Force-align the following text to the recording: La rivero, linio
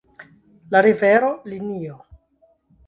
La 0.71 0.81
rivero, 0.81 1.31
linio 1.45 1.95